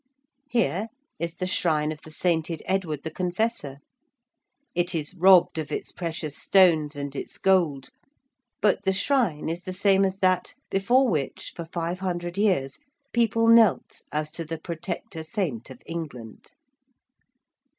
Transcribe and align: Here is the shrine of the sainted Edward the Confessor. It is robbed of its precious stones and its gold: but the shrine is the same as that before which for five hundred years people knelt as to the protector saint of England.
Here 0.49 0.87
is 1.19 1.35
the 1.35 1.45
shrine 1.45 1.91
of 1.91 2.01
the 2.01 2.09
sainted 2.09 2.63
Edward 2.65 3.03
the 3.03 3.11
Confessor. 3.11 3.77
It 4.73 4.95
is 4.95 5.13
robbed 5.13 5.59
of 5.59 5.71
its 5.71 5.91
precious 5.91 6.35
stones 6.35 6.95
and 6.95 7.15
its 7.15 7.37
gold: 7.37 7.91
but 8.63 8.81
the 8.81 8.93
shrine 8.93 9.47
is 9.47 9.61
the 9.61 9.73
same 9.73 10.03
as 10.03 10.17
that 10.17 10.55
before 10.71 11.07
which 11.07 11.53
for 11.55 11.65
five 11.65 11.99
hundred 11.99 12.35
years 12.35 12.79
people 13.13 13.47
knelt 13.47 14.01
as 14.11 14.31
to 14.31 14.43
the 14.43 14.57
protector 14.57 15.21
saint 15.21 15.69
of 15.69 15.83
England. 15.85 16.47